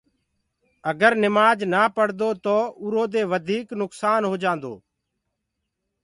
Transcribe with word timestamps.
اگر 0.91 1.11
نمآج 1.23 1.59
نآ 1.73 1.83
پڙدو 1.95 2.29
تو 2.43 2.57
اُرو 2.81 3.03
دي 3.13 3.21
وڌيٚڪ 3.31 3.67
نُڪسآن 3.81 4.21
هو 4.29 4.35
جآندو 4.43 4.73